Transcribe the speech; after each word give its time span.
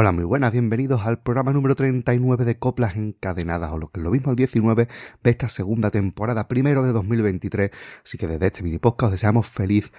Hola, 0.00 0.12
muy 0.12 0.22
buenas, 0.22 0.52
bienvenidos 0.52 1.04
al 1.04 1.18
programa 1.18 1.52
número 1.52 1.74
39 1.74 2.44
de 2.44 2.56
Coplas 2.56 2.94
Encadenadas, 2.94 3.72
o 3.72 3.78
lo 3.78 3.88
que 3.88 3.98
es 3.98 4.04
lo 4.04 4.12
mismo 4.12 4.30
el 4.30 4.36
19 4.36 4.86
de 5.24 5.30
esta 5.30 5.48
segunda 5.48 5.90
temporada, 5.90 6.46
primero 6.46 6.84
de 6.84 6.92
2023. 6.92 7.72
Así 8.04 8.16
que 8.16 8.28
desde 8.28 8.46
este 8.46 8.62
mini 8.62 8.78
podcast 8.78 9.08
os 9.08 9.10
deseamos 9.10 9.48
feliz 9.48 9.90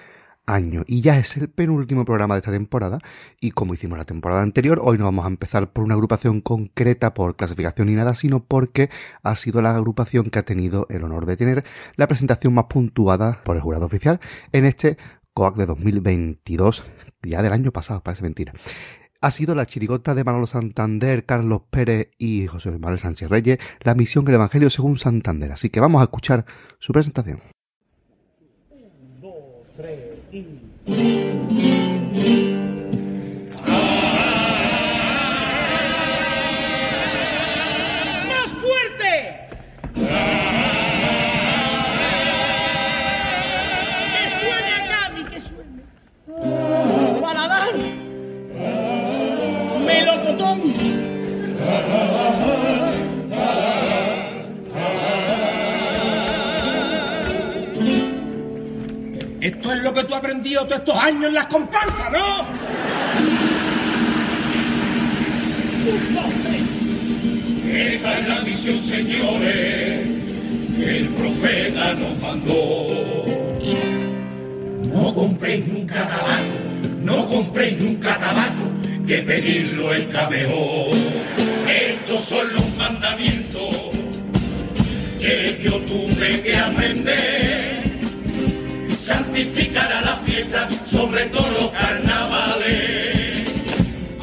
año. 0.45 0.85
Y 0.87 1.01
ya 1.01 1.17
es 1.17 1.35
el 1.35 1.49
penúltimo 1.49 2.05
programa 2.05 2.35
de 2.35 2.39
esta 2.39 2.51
temporada, 2.53 2.99
y 3.41 3.51
como 3.51 3.73
hicimos 3.73 3.97
la 3.97 4.05
temporada 4.05 4.41
anterior, 4.41 4.79
hoy 4.81 4.97
no 4.97 5.03
vamos 5.03 5.25
a 5.25 5.27
empezar 5.27 5.73
por 5.73 5.83
una 5.83 5.95
agrupación 5.95 6.39
concreta, 6.39 7.13
por 7.13 7.35
clasificación 7.35 7.89
ni 7.89 7.95
nada, 7.95 8.15
sino 8.15 8.45
porque 8.45 8.89
ha 9.21 9.35
sido 9.35 9.61
la 9.61 9.75
agrupación 9.75 10.29
que 10.29 10.39
ha 10.39 10.43
tenido 10.43 10.87
el 10.89 11.03
honor 11.03 11.25
de 11.25 11.35
tener 11.35 11.65
la 11.97 12.07
presentación 12.07 12.53
más 12.53 12.67
puntuada 12.69 13.43
por 13.43 13.57
el 13.57 13.61
jurado 13.61 13.87
oficial 13.87 14.21
en 14.53 14.63
este 14.63 14.97
COAC 15.33 15.57
de 15.57 15.65
2022, 15.65 16.85
ya 17.21 17.41
del 17.41 17.51
año 17.51 17.73
pasado, 17.73 18.01
parece 18.01 18.23
mentira 18.23 18.53
ha 19.21 19.31
sido 19.31 19.55
la 19.55 19.65
chirigota 19.65 20.15
de 20.15 20.23
Manolo 20.23 20.47
Santander, 20.47 21.25
Carlos 21.25 21.63
Pérez 21.69 22.11
y 22.17 22.47
José 22.47 22.71
Manuel 22.71 22.99
Sánchez 22.99 23.29
Reyes, 23.29 23.59
la 23.81 23.95
misión 23.95 24.25
del 24.25 24.35
Evangelio 24.35 24.69
según 24.69 24.97
Santander. 24.97 25.51
Así 25.51 25.69
que 25.69 25.79
vamos 25.79 26.01
a 26.01 26.05
escuchar 26.05 26.45
su 26.79 26.93
presentación. 26.93 27.41
Esto 30.85 31.18
todos 60.65 60.79
estos 60.79 60.95
años 60.95 61.25
en 61.25 61.33
las 61.33 61.47
comparsas, 61.47 62.11
¿no? 62.11 62.45
Esta 67.71 68.19
es 68.19 68.27
la 68.27 68.41
misión, 68.41 68.81
señores, 68.81 70.07
que 70.77 70.97
el 70.97 71.07
profeta 71.09 71.93
nos 71.93 72.19
mandó. 72.19 73.25
No 74.93 75.13
compréis 75.13 75.67
nunca 75.67 75.95
tabaco, 75.95 76.59
no 77.03 77.29
compréis 77.29 77.79
nunca 77.79 78.17
tabaco, 78.17 78.69
que 79.07 79.17
pedirlo 79.19 79.93
está 79.93 80.29
mejor. 80.29 80.89
Estos 81.69 82.21
son 82.21 82.53
los 82.53 82.75
mandamientos 82.75 83.91
que 85.21 85.59
yo 85.63 85.79
tuve 85.81 86.41
que 86.41 86.57
aprender 86.57 87.68
santificará 89.09 90.01
la 90.01 90.15
fiesta, 90.17 90.67
sobre 90.85 91.25
todo 91.27 91.49
los 91.49 91.71
carnavales. 91.71 93.43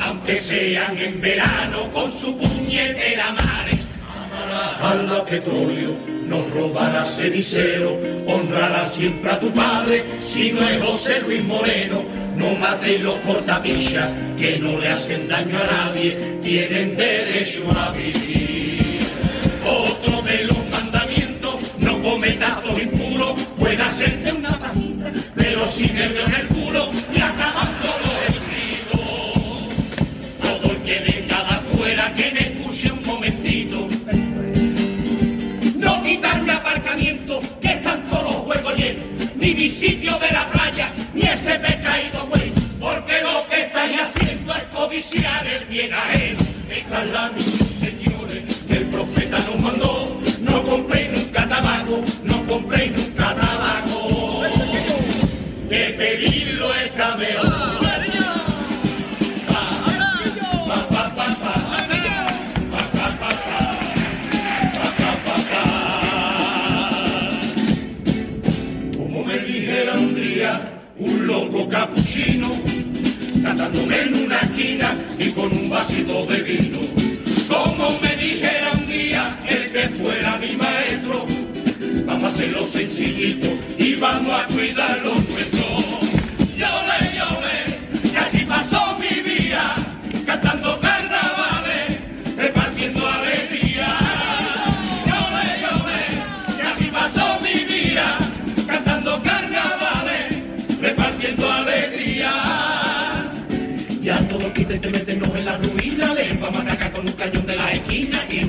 Aunque 0.01 0.37
sean 0.37 0.97
en 0.97 1.21
verano 1.21 1.91
con 1.93 2.11
su 2.13 2.37
puñetera 2.37 3.33
madre, 3.33 3.73
amarás 4.15 5.19
al 5.19 5.25
petróleo, 5.25 5.91
no 6.29 6.39
robará 6.55 7.05
cenicero, 7.05 7.99
honrará 8.29 8.87
siempre 8.87 9.33
a 9.33 9.41
tu 9.41 9.51
padre, 9.51 10.05
si 10.23 10.53
no 10.53 10.61
es 10.69 10.81
José 10.81 11.21
Luis 11.23 11.43
Moreno. 11.45 12.05
No 12.37 12.55
matéis 12.55 13.01
los 13.01 13.17
cortapillas, 13.27 14.09
que 14.39 14.59
no 14.59 14.79
le 14.79 14.89
hacen 14.89 15.27
daño 15.27 15.59
a 15.59 15.67
nadie, 15.75 16.39
tienen 16.43 16.95
derecho 16.95 17.65
a 17.77 17.91
vivir. 17.93 19.01
Otro 19.65 20.23
de 20.23 20.45
los 20.45 20.59
mandamientos, 20.71 21.55
no 21.79 22.01
cometas 22.03 22.63
dos 22.63 22.79
impuros, 22.81 23.33
puede 23.59 23.83
hacerte 23.83 24.33
una 24.33 24.46
pero 25.57 25.69
sin 25.69 25.97
el 25.97 26.17
en 26.19 26.35
el 26.35 26.47
culo 26.49 26.91
y 27.15 27.21
acabando 27.21 27.89
el 28.29 28.35
grito. 28.47 28.99
Todo 30.43 30.73
el 30.73 30.83
que 30.83 30.99
venga 31.01 31.45
de 31.45 31.55
afuera 31.55 32.13
que 32.15 32.31
me 32.33 32.41
escuche 32.41 32.93
un 32.93 33.03
momentito. 33.07 33.89
No 35.77 36.03
quitarme 36.03 36.53
aparcamiento, 36.53 37.41
que 37.63 37.69
están 37.69 38.03
todos 38.11 38.25
los 38.25 38.35
juegos 38.35 38.77
llenos, 38.77 39.05
ni 39.37 39.55
mi 39.55 39.69
sitio 39.71 40.19
de 40.19 40.31
la 40.31 40.51
playa, 40.51 40.93
ni 41.15 41.23
ese 41.23 41.59
pescado 41.59 42.27
güey, 42.29 42.53
porque 42.79 43.15
lo 43.23 43.49
que 43.49 43.63
estáis 43.63 43.99
haciendo 43.99 44.55
es 44.55 44.63
codiciar 44.65 45.47
el 45.47 45.65
bien 45.67 45.95
ajeno. 45.95 46.41
Esta 46.71 47.03
es 47.03 47.11
la 47.13 47.31
misión, 47.31 47.69
señores, 47.81 48.63
que 48.69 48.77
el 48.77 48.87
profeta 48.87 49.39
nos 49.39 49.61
mandó. 49.61 50.21
No 50.41 50.63
compréis 50.65 51.11
nunca 51.13 51.49
tabaco, 51.49 52.05
no 52.25 52.45
compréis 52.45 52.93
nunca 52.93 53.06
mejor. 57.19 57.77
Como 68.97 69.25
me 69.25 69.39
un 69.99 70.15
día 70.15 70.61
un 70.99 71.27
loco 71.27 71.69
capuchino, 71.69 72.51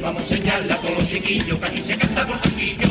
vamos 0.08 0.22
a 0.22 0.36
enseñarle 0.36 0.72
a 0.72 0.78
todos 0.78 1.00
los 1.00 1.10
chiquillos 1.10 1.60
que 1.60 1.66
aquí 1.66 1.82
se 1.82 1.98
canta 1.98 2.26
por 2.26 2.40
tanquillo. 2.40 2.90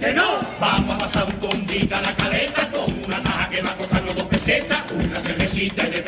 ¡Que 0.00 0.12
no! 0.12 0.40
Vamos 0.60 0.94
a 0.96 0.98
pasar 0.98 1.26
un 1.26 1.48
condita 1.48 1.98
a 1.98 2.02
la 2.02 2.16
caleta 2.16 2.68
con 2.70 2.92
una 3.04 3.22
taja 3.22 3.48
que 3.48 3.62
va 3.62 3.70
a 3.70 3.76
costarnos 3.76 4.16
dos 4.16 4.24
pesetas, 4.24 4.82
una 4.92 5.20
cervecita 5.20 5.86
y 5.86 5.90
de 5.90 6.02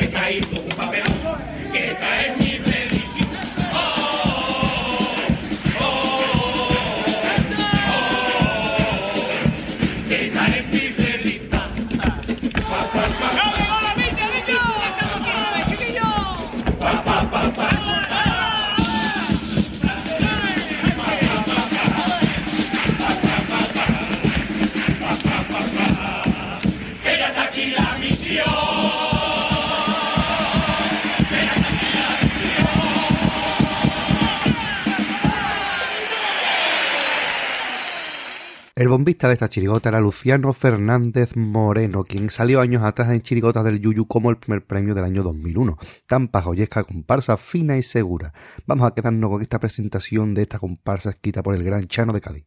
Bombista 39.11 39.27
de 39.27 39.33
esta 39.33 39.49
chirigota 39.49 39.89
era 39.89 39.99
Luciano 39.99 40.53
Fernández 40.53 41.35
Moreno, 41.35 42.05
quien 42.05 42.29
salió 42.29 42.61
años 42.61 42.81
atrás 42.81 43.11
en 43.11 43.21
chirigotas 43.21 43.65
del 43.65 43.81
Yuyu 43.81 44.07
como 44.07 44.29
el 44.29 44.37
primer 44.37 44.65
premio 44.65 44.95
del 44.95 45.03
año 45.03 45.21
2001. 45.21 45.77
Tan 46.07 46.29
pajoyesca 46.29 46.85
comparsa 46.85 47.35
fina 47.35 47.77
y 47.77 47.83
segura. 47.83 48.33
Vamos 48.65 48.87
a 48.87 48.95
quedarnos 48.95 49.29
con 49.29 49.41
esta 49.41 49.59
presentación 49.59 50.33
de 50.33 50.43
esta 50.43 50.59
comparsa 50.59 51.09
escrita 51.09 51.43
por 51.43 51.55
el 51.55 51.63
gran 51.65 51.89
Chano 51.89 52.13
de 52.13 52.21
Cádiz. 52.21 52.45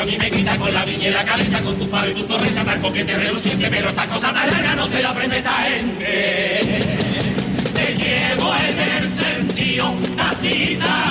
A 0.00 0.04
mí 0.04 0.16
me 0.16 0.30
quita 0.30 0.56
con 0.56 0.72
la 0.72 0.84
viñera 0.84 1.24
calenta, 1.24 1.60
con 1.60 1.76
tu 1.76 1.86
faro 1.86 2.10
y 2.10 2.14
tus 2.14 2.26
torretas 2.26 2.64
tan 2.64 2.80
coquete 2.80 3.16
reluciente, 3.16 3.68
pero 3.68 3.88
esta 3.88 4.06
cosa 4.06 4.32
tan 4.32 4.50
larga 4.50 4.74
no 4.76 4.86
se 4.86 5.02
la 5.02 5.10
aprende 5.10 5.38
esta 5.38 5.52
gente. 5.54 6.60
Te 7.74 7.94
llevo 7.96 8.54
en 8.54 8.78
el 8.78 9.08
sentido, 9.08 9.94
tacita 10.16 11.07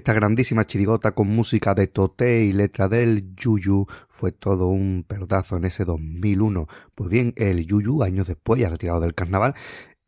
Esta 0.00 0.14
grandísima 0.14 0.64
chirigota 0.64 1.12
con 1.12 1.28
música 1.28 1.74
de 1.74 1.86
Toté 1.86 2.46
y 2.46 2.52
letra 2.52 2.88
del 2.88 3.34
Yuyu 3.36 3.86
fue 4.08 4.32
todo 4.32 4.68
un 4.68 5.04
pelotazo 5.06 5.58
en 5.58 5.66
ese 5.66 5.84
2001. 5.84 6.66
Pues 6.94 7.10
bien, 7.10 7.34
el 7.36 7.66
Yuyu, 7.66 8.02
años 8.02 8.26
después, 8.26 8.58
ya 8.58 8.70
retirado 8.70 9.00
del 9.00 9.14
carnaval, 9.14 9.52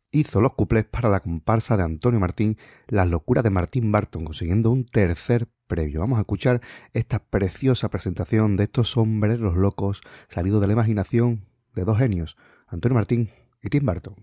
hizo 0.09 0.41
los 0.41 0.55
cuplés 0.55 0.85
para 0.85 1.09
la 1.09 1.19
comparsa 1.19 1.77
de 1.77 1.83
Antonio 1.83 2.19
Martín, 2.19 2.57
Las 2.87 3.07
locuras 3.07 3.43
de 3.43 3.51
Martín 3.51 3.91
Barton, 3.91 4.25
consiguiendo 4.25 4.71
un 4.71 4.83
tercer 4.83 5.47
premio. 5.67 5.99
Vamos 5.99 6.17
a 6.17 6.21
escuchar 6.21 6.59
esta 6.93 7.19
preciosa 7.19 7.89
presentación 7.89 8.57
de 8.57 8.63
estos 8.63 8.89
sombreros 8.89 9.55
locos 9.55 10.01
salidos 10.27 10.59
de 10.59 10.65
la 10.65 10.73
imaginación 10.73 11.45
de 11.75 11.83
dos 11.83 11.99
genios, 11.99 12.35
Antonio 12.65 12.95
Martín 12.95 13.29
y 13.61 13.69
Tim 13.69 13.85
Barton. 13.85 14.15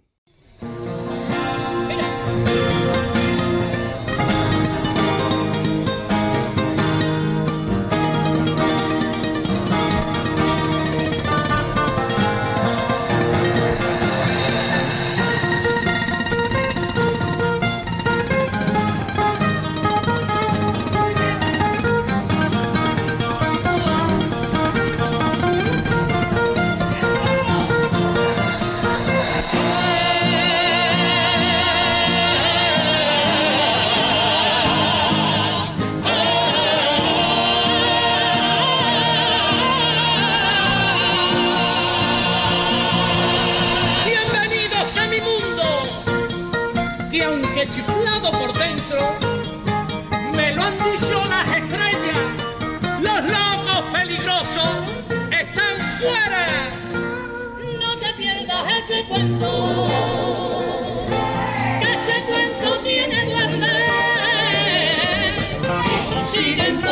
Y 66.41 66.57
consiguen 66.57 66.90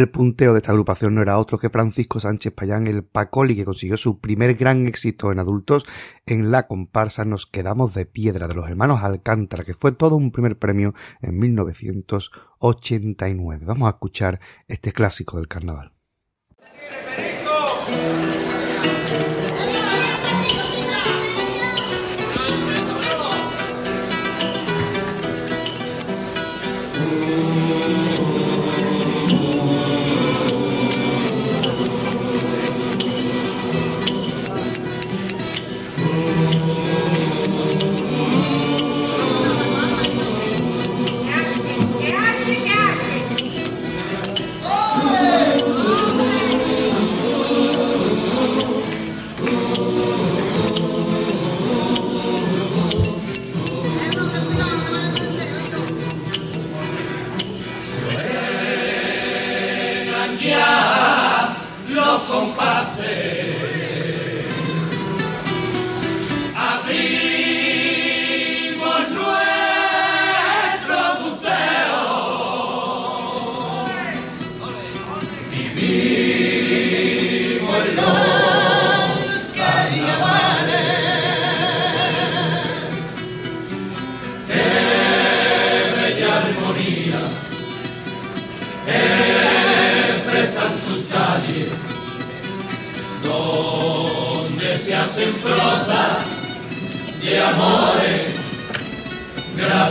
El 0.00 0.08
punteo 0.08 0.54
de 0.54 0.60
esta 0.60 0.72
agrupación 0.72 1.14
no 1.14 1.20
era 1.20 1.36
otro 1.36 1.58
que 1.58 1.68
Francisco 1.68 2.20
Sánchez 2.20 2.54
Payán, 2.54 2.86
el 2.86 3.04
Pacoli, 3.04 3.54
que 3.54 3.66
consiguió 3.66 3.98
su 3.98 4.18
primer 4.18 4.54
gran 4.54 4.86
éxito 4.86 5.30
en 5.30 5.38
adultos 5.38 5.84
en 6.24 6.50
la 6.50 6.66
comparsa 6.66 7.26
Nos 7.26 7.44
quedamos 7.44 7.92
de 7.92 8.06
piedra 8.06 8.48
de 8.48 8.54
los 8.54 8.66
hermanos 8.66 9.02
Alcántara, 9.02 9.62
que 9.62 9.74
fue 9.74 9.92
todo 9.92 10.16
un 10.16 10.32
primer 10.32 10.58
premio 10.58 10.94
en 11.20 11.38
1989. 11.38 13.66
Vamos 13.66 13.88
a 13.88 13.90
escuchar 13.90 14.40
este 14.68 14.94
clásico 14.94 15.36
del 15.36 15.48
carnaval. 15.48 15.92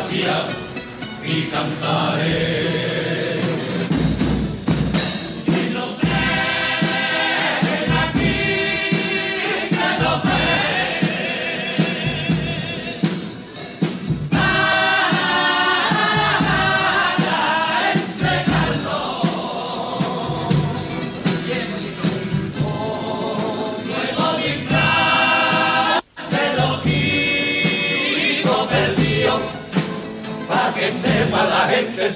fantasía 0.09 0.47
y 1.23 1.43
cantaré. 1.49 3.08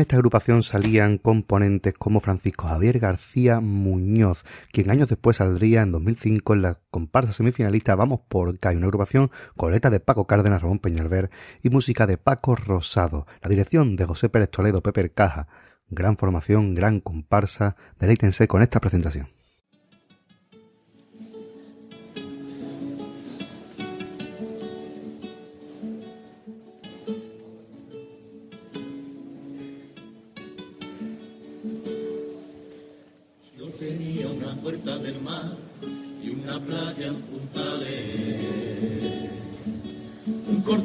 esta 0.00 0.16
agrupación 0.16 0.62
salían 0.62 1.18
componentes 1.18 1.94
como 1.94 2.20
Francisco 2.20 2.66
Javier 2.66 2.98
García 2.98 3.60
Muñoz, 3.60 4.44
quien 4.70 4.90
años 4.90 5.08
después 5.08 5.38
saldría 5.38 5.82
en 5.82 5.92
2005 5.92 6.54
en 6.54 6.62
la 6.62 6.78
comparsa 6.90 7.32
semifinalista 7.32 7.94
Vamos 7.94 8.20
por 8.28 8.58
K, 8.58 8.70
una 8.70 8.86
agrupación 8.86 9.30
con 9.56 9.72
letra 9.72 9.90
de 9.90 10.00
Paco 10.00 10.26
Cárdenas, 10.26 10.62
Ramón 10.62 10.78
Peñalver 10.78 11.30
y 11.62 11.70
música 11.70 12.06
de 12.06 12.16
Paco 12.16 12.54
Rosado. 12.54 13.26
La 13.42 13.48
dirección 13.48 13.96
de 13.96 14.04
José 14.04 14.28
Pérez 14.28 14.50
Toledo, 14.50 14.82
Pepe 14.82 15.10
Caja. 15.10 15.48
Gran 15.88 16.16
formación, 16.16 16.74
gran 16.74 17.00
comparsa. 17.00 17.76
Deleítense 17.98 18.48
con 18.48 18.62
esta 18.62 18.80
presentación. 18.80 19.41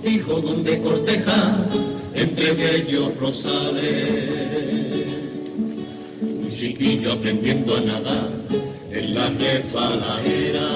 Cortijo 0.08 0.40
donde 0.40 0.80
corteja 0.80 1.58
entre 2.14 2.54
bellos 2.54 3.14
rosales. 3.20 5.06
Un 6.22 6.48
chiquillo 6.50 7.12
aprendiendo 7.12 7.76
a 7.76 7.82
nadar 7.82 8.30
en 8.90 9.14
la 9.14 9.30
refalajera. 9.30 10.70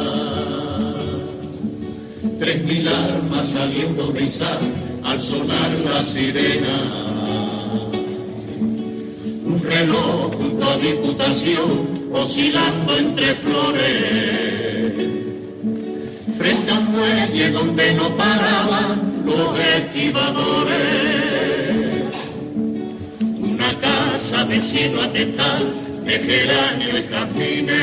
Tres 2.39 2.63
mil 2.65 2.85
almas 2.87 3.45
saliendo 3.47 4.11
de 4.11 4.23
Izar 4.23 4.59
al 5.03 5.19
sonar 5.21 5.69
la 5.85 6.03
sirena. 6.03 6.77
Un 9.45 9.61
reloj 9.63 10.35
junto 10.35 10.69
a 10.69 10.77
Diputación 10.77 12.11
oscilando 12.13 12.97
entre 12.97 13.33
flores, 13.35 14.93
frente 16.37 16.71
a 16.71 16.79
un 16.79 16.91
muelle 16.91 17.51
donde 17.51 17.93
no 17.93 18.17
paraban 18.17 19.10
los 19.37 19.59
estibadores, 19.59 20.75
una 23.37 23.79
casa 23.79 24.43
vecino 24.45 25.01
atestar 25.01 25.61
de 26.05 26.19
geranio 26.19 26.97
y 26.97 27.03
jardines, 27.07 27.81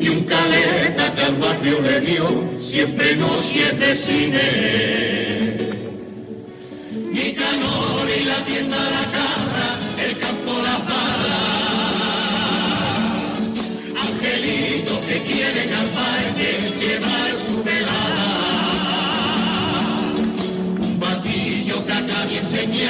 y 0.00 0.08
un 0.08 0.24
caleta 0.24 1.14
que 1.14 1.22
al 1.22 1.36
barrio 1.36 1.80
le 1.80 2.00
dio 2.00 2.26
siempre 2.60 3.16
noches 3.16 3.78
de 3.78 3.94
cine, 3.94 5.56
mi 7.12 7.32
calor 7.32 8.08
y 8.20 8.24
la 8.24 8.44
tienda 8.44 9.01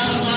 enseñaba 0.03 0.19
todo 0.19 0.32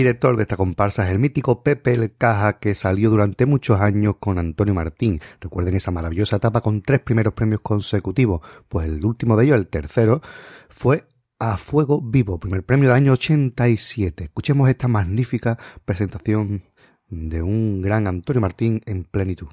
director 0.00 0.34
de 0.36 0.42
esta 0.42 0.56
comparsa 0.56 1.04
es 1.04 1.12
el 1.12 1.18
mítico 1.18 1.62
Pepe 1.62 1.92
el 1.92 2.16
Caja 2.16 2.58
que 2.58 2.74
salió 2.74 3.10
durante 3.10 3.44
muchos 3.44 3.80
años 3.80 4.14
con 4.18 4.38
Antonio 4.38 4.72
Martín. 4.72 5.20
Recuerden 5.40 5.76
esa 5.76 5.90
maravillosa 5.90 6.36
etapa 6.36 6.62
con 6.62 6.80
tres 6.80 7.00
primeros 7.00 7.34
premios 7.34 7.60
consecutivos, 7.60 8.40
pues 8.68 8.86
el 8.86 9.04
último 9.04 9.36
de 9.36 9.44
ellos, 9.44 9.58
el 9.58 9.66
tercero, 9.66 10.22
fue 10.70 11.06
a 11.38 11.58
Fuego 11.58 12.00
Vivo, 12.00 12.40
primer 12.40 12.64
premio 12.64 12.88
del 12.88 12.96
año 12.96 13.12
87. 13.12 14.24
Escuchemos 14.24 14.68
esta 14.70 14.88
magnífica 14.88 15.58
presentación 15.84 16.64
de 17.08 17.42
un 17.42 17.82
gran 17.82 18.06
Antonio 18.06 18.40
Martín 18.40 18.80
en 18.86 19.04
plenitud. 19.04 19.48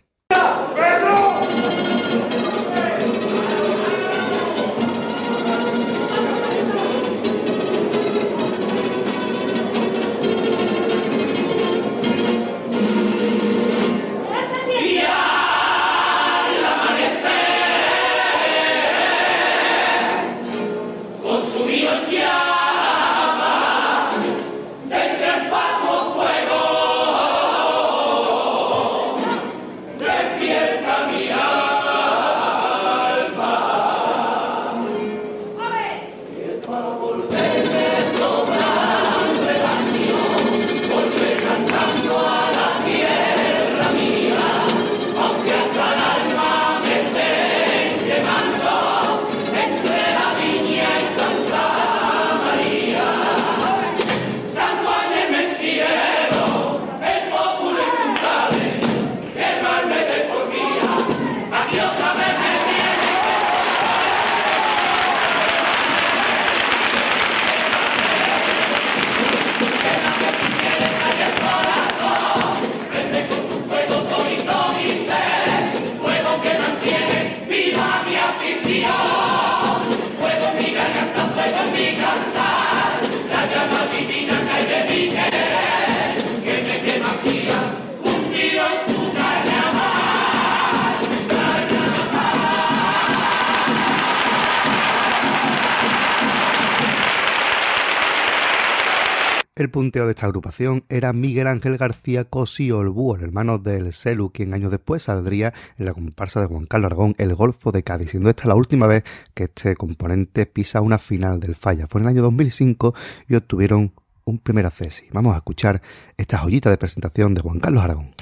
El 99.58 99.72
punteo 99.72 100.06
de 100.06 100.12
esta 100.12 100.28
agrupación 100.28 100.84
era 100.88 101.14
Miguel 101.14 101.48
Ángel 101.48 101.80
García 101.80 102.26
Cosío 102.26 102.80
el 102.82 102.90
Búho, 102.90 103.16
el 103.16 103.24
hermano 103.24 103.58
del 103.58 103.92
Celu, 103.92 104.30
quien 104.30 104.54
años 104.54 104.70
después 104.70 105.02
saldría 105.02 105.52
en 105.80 105.86
la 105.86 105.96
comparsa 105.96 106.40
de 106.42 106.46
Juan 106.46 106.68
Carlos 106.68 106.86
Aragón, 106.86 107.16
El 107.18 107.34
Golfo 107.34 107.72
de 107.72 107.82
Cádiz, 107.82 108.12
siendo 108.12 108.30
esta 108.30 108.48
la 108.48 108.54
última 108.54 108.86
vez 108.86 109.04
que 109.34 109.46
este 109.46 109.76
componente 109.76 110.46
pisa 110.46 110.82
una 110.82 111.00
final 111.00 111.40
del 111.40 111.56
Falla. 111.56 111.88
Fue 111.88 112.00
en 112.00 112.06
el 112.06 112.10
año 112.14 112.22
2005 112.22 112.94
y 113.30 113.34
obtuvieron 113.34 113.94
un 114.26 114.38
primer 114.38 114.68
acceso. 114.68 115.02
Vamos 115.12 115.34
a 115.34 115.38
escuchar 115.38 115.82
esta 116.18 116.38
joyita 116.38 116.70
de 116.70 116.78
presentación 116.78 117.34
de 117.34 117.42
Juan 117.42 117.60
Carlos 117.60 117.84
Aragón. 117.84 118.17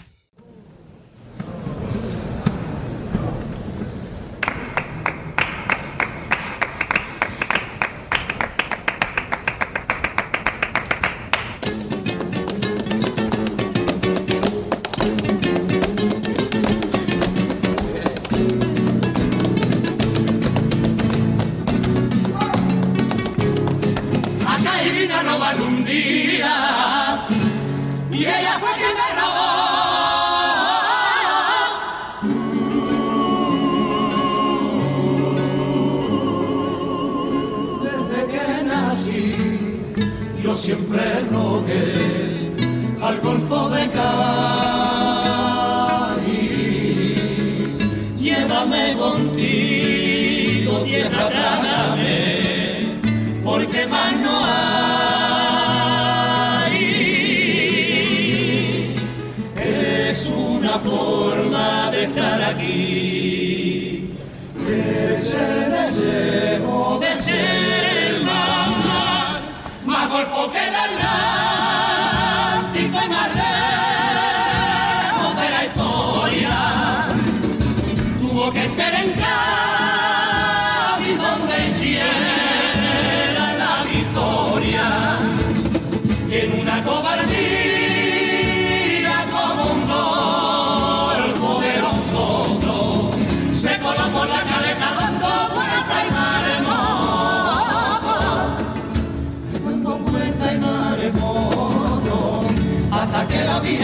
golfo 70.16 70.50
que 70.50 70.72
la 70.72 71.05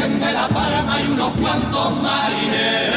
enciende 0.01 0.33
la 0.33 0.47
palma 0.47 1.01
y 1.01 1.11
unos 1.11 1.31
cuantos 1.33 2.01
marineros. 2.01 2.90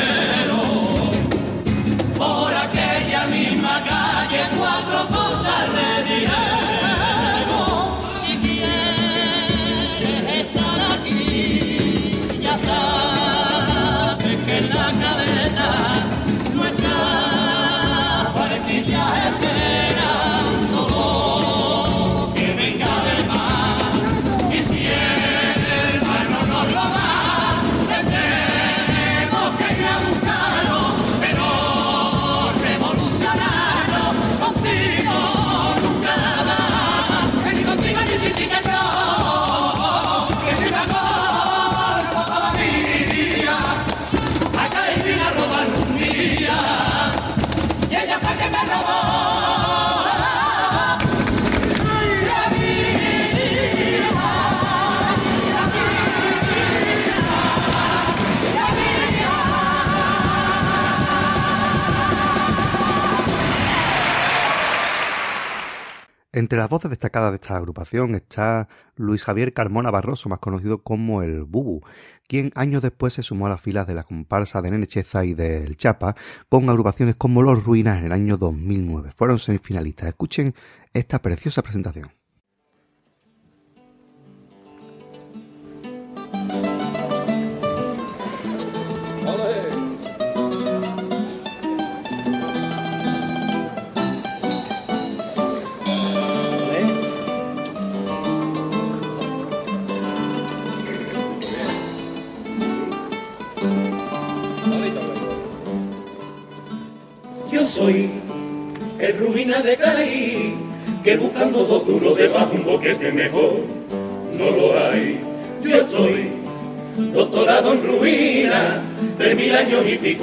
Las 66.65 66.71
voces 66.71 66.89
destacadas 66.89 67.31
de 67.31 67.35
esta 67.35 67.57
agrupación 67.57 68.15
está 68.15 68.69
Luis 68.97 69.23
Javier 69.23 69.53
Carmona 69.53 69.91
Barroso, 69.91 70.31
más 70.31 70.39
conocido 70.39 70.83
como 70.83 71.21
el 71.21 71.45
Bubu, 71.45 71.83
quien 72.27 72.53
años 72.55 72.81
después 72.81 73.13
se 73.13 73.23
sumó 73.23 73.45
a 73.45 73.51
las 73.51 73.61
filas 73.61 73.87
de 73.87 73.93
la 73.93 74.05
comparsa 74.05 74.63
de 74.63 74.71
Nenecheza 74.71 75.27
y 75.27 75.35
del 75.35 75.77
Chapa, 75.77 76.17
con 76.49 76.67
agrupaciones 76.71 77.17
como 77.17 77.43
Los 77.43 77.65
Ruinas 77.65 77.99
en 77.99 78.07
el 78.07 78.13
año 78.13 78.39
2009. 78.39 79.11
Fueron 79.15 79.39
semifinalistas. 79.39 80.09
Escuchen 80.09 80.55
esta 80.95 81.21
preciosa 81.21 81.61
presentación. 81.61 82.11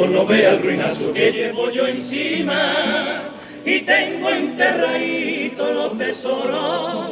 No 0.08 0.26
vea 0.26 0.52
el 0.52 0.64
ruinazo 0.64 1.14
que 1.14 1.32
llevo 1.32 1.70
yo 1.72 1.88
encima, 1.88 3.24
y 3.66 3.82
tengo 3.82 4.30
enterradito 4.30 5.72
los 5.72 5.98
tesoros 5.98 7.12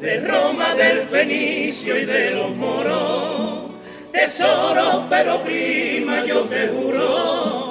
de 0.00 0.20
Roma, 0.20 0.74
del 0.74 1.00
Fenicio 1.02 1.98
y 1.98 2.04
de 2.04 2.30
los 2.32 2.54
moros. 2.54 3.72
Tesoros, 4.12 5.04
pero 5.08 5.42
prima, 5.42 6.24
yo 6.24 6.40
te 6.40 6.68
juro 6.68 7.70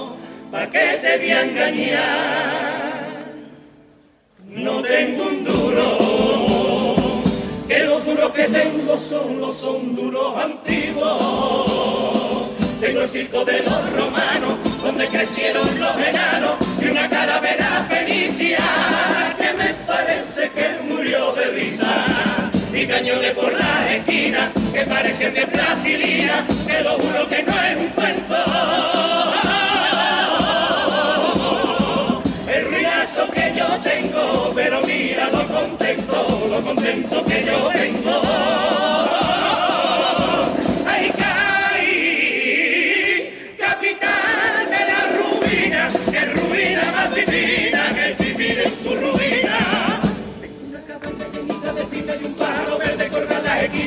¿Pa' 0.51 0.67
qué 0.71 0.99
te 0.99 1.17
voy 1.19 1.29
a 1.29 1.43
engañar? 1.43 2.99
No 4.47 4.81
tengo 4.81 5.27
un 5.27 5.43
duro, 5.43 5.97
que 7.67 7.83
los 7.83 8.03
duros 8.03 8.31
que 8.31 8.45
tengo 8.45 8.97
son 8.97 9.39
los 9.39 9.55
son 9.55 9.95
duros 9.95 10.35
antiguos. 10.35 11.19
Tengo 12.79 13.01
el 13.01 13.09
circo 13.09 13.45
de 13.45 13.61
los 13.61 13.78
donde 15.29 15.41
crecieron 15.41 15.79
los 15.79 15.95
enanos, 15.97 16.57
y 16.81 16.85
una 16.87 17.07
calavera 17.07 17.85
fenicia 17.87 18.59
que 19.37 19.53
me 19.53 19.73
parece 19.85 20.49
que 20.51 20.69
murió 20.83 21.33
de 21.33 21.45
risa. 21.51 22.51
Y 22.73 22.87
cañones 22.87 23.31
por 23.33 23.51
las 23.51 23.91
esquinas 23.91 24.49
que 24.73 24.81
parecen 24.83 25.33
de 25.33 25.47
plastilina, 25.47 26.45
que 26.67 26.83
lo 26.83 26.91
juro 26.91 27.27
que 27.27 27.43
no 27.43 27.53
es 27.61 27.77
un 27.77 27.87
cuento. 27.89 28.28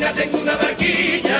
Esquina, 0.03 0.13
tengo 0.13 0.39
una 0.43 0.57
barquilla 0.57 1.39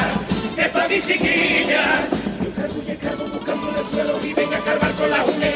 que 0.55 0.63
pa' 0.69 0.89
mi 0.89 1.01
chiquilla. 1.01 2.09
Yo 2.43 2.51
cargo 2.55 2.83
y 2.87 2.97
cargo 2.97 3.25
buscando 3.27 3.71
en 3.71 3.77
el 3.77 3.85
suelo 3.85 4.21
y 4.25 4.33
venga 4.35 4.57
a 4.59 4.61
cargar 4.61 4.93
con 4.93 5.11
la 5.11 5.25
uña 5.25 5.52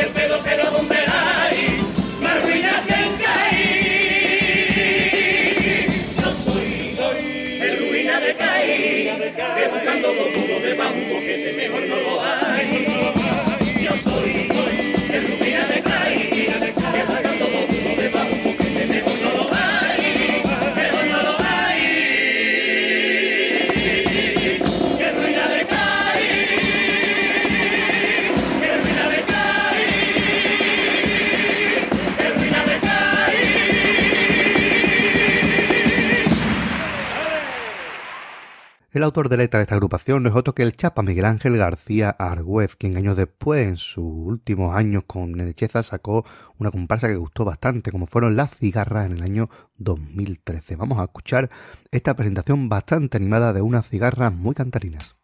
autor 39.06 39.28
de 39.28 39.36
letra 39.36 39.58
de 39.58 39.62
esta 39.62 39.74
agrupación 39.76 40.22
no 40.22 40.28
es 40.28 40.34
otro 40.34 40.54
que 40.54 40.62
el 40.62 40.76
chapa 40.76 41.02
Miguel 41.02 41.24
Ángel 41.24 41.56
García 41.56 42.10
Argüez, 42.10 42.76
quien 42.76 42.96
años 42.96 43.16
después, 43.16 43.66
en 43.66 43.76
sus 43.76 44.04
últimos 44.04 44.74
años 44.74 45.04
con 45.06 45.32
Nenecheza, 45.32 45.82
sacó 45.82 46.24
una 46.58 46.70
comparsa 46.70 47.08
que 47.08 47.16
gustó 47.16 47.44
bastante, 47.44 47.92
como 47.92 48.06
fueron 48.06 48.36
Las 48.36 48.56
Cigarras 48.56 49.06
en 49.06 49.12
el 49.12 49.22
año 49.22 49.48
2013. 49.78 50.76
Vamos 50.76 50.98
a 50.98 51.04
escuchar 51.04 51.50
esta 51.90 52.14
presentación 52.14 52.68
bastante 52.68 53.16
animada 53.16 53.52
de 53.52 53.62
unas 53.62 53.88
cigarras 53.88 54.32
muy 54.32 54.54
cantarinas. 54.54 55.16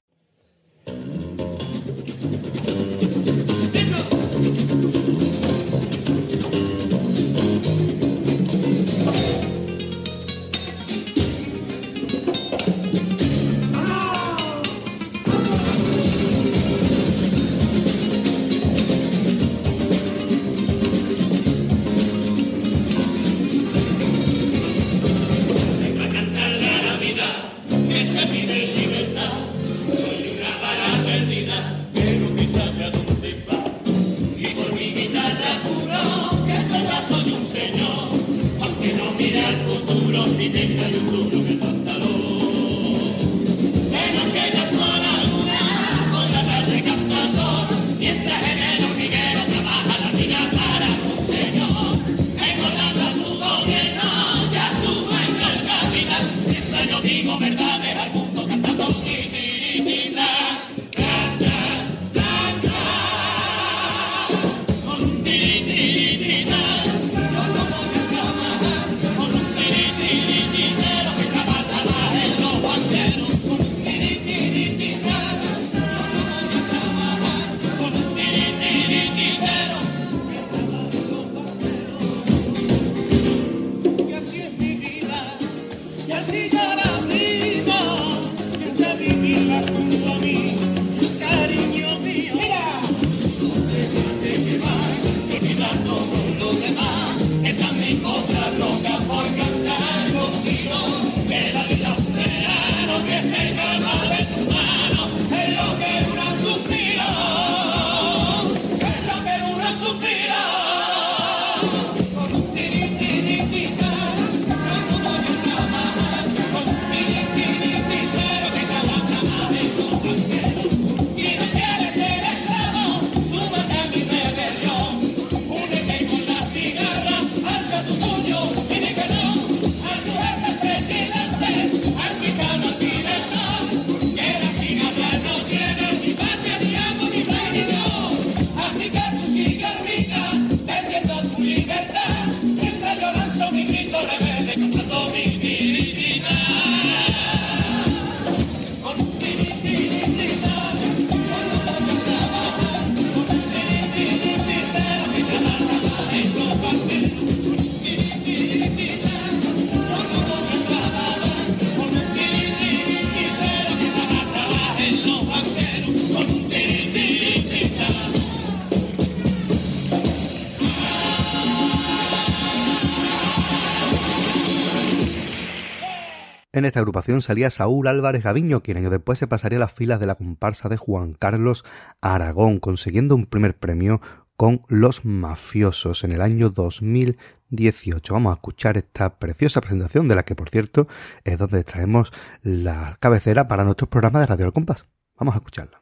Salía 177.21 177.51
Saúl 177.51 177.87
Álvarez 177.87 178.25
Gaviño, 178.25 178.63
quien 178.63 178.79
años 178.79 178.91
después 178.91 179.19
se 179.19 179.27
pasaría 179.27 179.59
a 179.59 179.61
las 179.61 179.73
filas 179.73 180.01
de 180.01 180.07
la 180.07 180.15
comparsa 180.15 180.69
de 180.69 180.77
Juan 180.77 181.13
Carlos 181.13 181.65
Aragón, 182.01 182.59
consiguiendo 182.59 183.15
un 183.15 183.27
primer 183.27 183.57
premio 183.57 184.01
con 184.37 184.63
Los 184.69 185.05
Mafiosos 185.05 186.05
en 186.05 186.13
el 186.13 186.23
año 186.23 186.51
2018. 186.51 188.15
Vamos 188.15 188.33
a 188.33 188.35
escuchar 188.35 188.77
esta 188.77 189.19
preciosa 189.19 189.61
presentación, 189.61 190.09
de 190.09 190.17
la 190.17 190.25
que, 190.25 190.35
por 190.35 190.49
cierto, 190.49 190.89
es 191.25 191.39
donde 191.39 191.65
traemos 191.65 192.13
la 192.43 192.97
cabecera 192.99 193.47
para 193.47 193.65
nuestro 193.65 193.89
programa 193.89 194.21
de 194.21 194.27
Radio 194.27 194.47
Al 194.47 194.53
Compás. 194.53 194.87
Vamos 195.17 195.35
a 195.35 195.39
escucharla. 195.39 195.82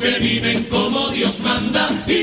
que 0.00 0.18
viven 0.18 0.64
como 0.64 1.08
Dios 1.10 1.40
manda 1.40 1.88
y 2.06 2.17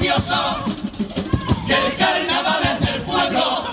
mafioso 0.00 0.64
que 1.66 1.74
el 1.74 1.96
carnaval 1.96 2.62
es 2.64 2.86
del 2.86 3.02
pueblo. 3.02 3.64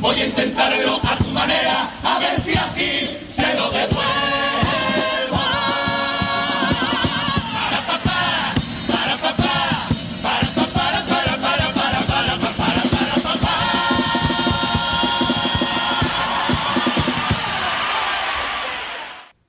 Voy 0.00 0.20
a 0.20 0.26
intentarlo 0.26 0.98
a 1.04 1.16
tu 1.16 1.30
manera, 1.30 1.90
a 2.02 2.18
ver 2.18 2.40
si 2.40 2.54
así 2.54 3.18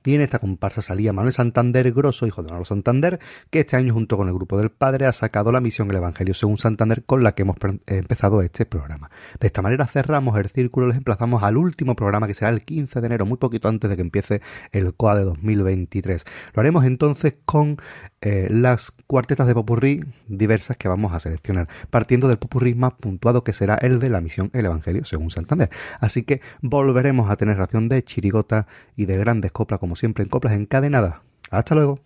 Y 0.04 0.14
en 0.14 0.20
esta 0.20 0.38
comparsa 0.38 0.82
salía 0.82 1.12
Manuel 1.12 1.32
Santander 1.32 1.92
Grosso, 1.92 2.26
hijo 2.26 2.42
de 2.42 2.48
Manuel 2.48 2.66
Santander, 2.66 3.20
que 3.50 3.60
este 3.60 3.76
año 3.76 3.94
junto 3.94 4.16
con 4.16 4.28
el 4.28 4.34
grupo 4.34 4.58
del 4.58 4.70
padre 4.70 5.06
ha 5.06 5.12
sacado 5.12 5.52
la 5.52 5.60
misión 5.60 5.88
El 5.90 5.96
Evangelio 5.96 6.34
según 6.34 6.58
Santander 6.58 7.04
con 7.04 7.22
la 7.22 7.32
que 7.34 7.42
hemos 7.42 7.56
empezado 7.86 8.42
este 8.42 8.66
programa. 8.66 9.10
De 9.38 9.46
esta 9.46 9.62
manera 9.62 9.86
cerramos 9.86 10.38
el 10.38 10.48
círculo, 10.48 10.88
les 10.88 10.96
emplazamos 10.96 11.42
al 11.42 11.56
último 11.56 11.94
programa 11.94 12.26
que 12.26 12.34
será 12.34 12.50
el 12.50 12.62
15 12.62 13.00
de 13.00 13.06
enero, 13.06 13.26
muy 13.26 13.38
poquito 13.38 13.68
antes 13.68 13.88
de 13.88 13.96
que 13.96 14.02
empiece 14.02 14.40
el 14.72 14.94
COA 14.94 15.16
de 15.16 15.24
2023. 15.24 16.24
Lo 16.54 16.60
haremos 16.60 16.84
entonces 16.84 17.34
con 17.44 17.76
eh, 18.20 18.48
las 18.50 18.92
cuartetas 19.06 19.46
de 19.46 19.54
popurrí 19.54 20.00
diversas 20.28 20.76
que 20.76 20.88
vamos 20.88 21.12
a 21.12 21.20
seleccionar, 21.20 21.68
partiendo 21.90 22.28
del 22.28 22.38
popurrí 22.38 22.74
más 22.74 22.94
puntuado 22.94 23.44
que 23.44 23.52
será 23.52 23.76
el 23.76 23.98
de 23.98 24.08
la 24.08 24.20
misión 24.20 24.50
El 24.52 24.66
Evangelio 24.66 25.04
según 25.04 25.30
Santander. 25.30 25.70
Así 26.00 26.24
que 26.24 26.40
volveremos 26.60 27.30
a 27.30 27.36
tener 27.36 27.56
ración 27.56 27.88
de 27.88 28.02
chirigota 28.02 28.66
y 28.96 29.06
de 29.06 29.16
grandes 29.16 29.52
coplas 29.52 29.78
como 29.92 29.96
siempre 29.98 30.24
en 30.24 30.30
coplas 30.30 30.54
encadenadas. 30.54 31.16
Hasta 31.50 31.74
luego. 31.74 31.98